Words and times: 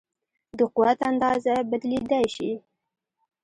د 0.57 0.59
قوت 0.75 0.99
اندازه 1.11 1.53
بدلېدای 1.69 2.25
شي. 2.35 2.51